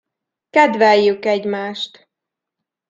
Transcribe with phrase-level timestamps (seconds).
[0.49, 2.07] Kedveljük egymást.